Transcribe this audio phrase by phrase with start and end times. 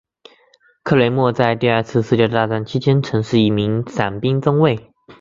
[0.81, 4.91] 克雷默在第二次世界大战期间曾是一名伞兵中尉。